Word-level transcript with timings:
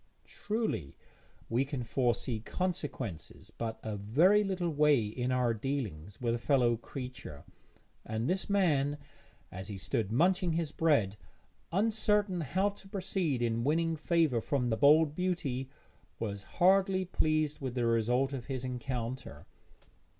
Truly 0.25 0.95
we 1.47 1.63
can 1.63 1.83
foresee 1.83 2.39
consequences 2.39 3.51
but 3.55 3.79
a 3.83 3.95
very 3.95 4.43
little 4.43 4.71
way 4.71 5.05
in 5.05 5.31
our 5.31 5.53
dealings 5.53 6.19
with 6.19 6.33
a 6.33 6.39
fellow 6.39 6.75
creature, 6.75 7.43
and 8.03 8.27
this 8.27 8.49
man, 8.49 8.97
as 9.51 9.67
he 9.67 9.77
stood 9.77 10.11
munching 10.11 10.53
his 10.53 10.71
bread, 10.71 11.17
uncertain 11.71 12.41
how 12.41 12.69
to 12.69 12.87
proceed 12.89 13.43
in 13.43 13.63
winning 13.63 13.95
favour 13.95 14.41
from 14.41 14.71
the 14.71 14.75
bold 14.75 15.13
beauty, 15.13 15.69
was 16.17 16.41
hardly 16.57 17.05
pleased 17.05 17.59
with 17.61 17.75
the 17.75 17.85
result 17.85 18.33
of 18.33 18.45
his 18.45 18.65
encounter. 18.65 19.45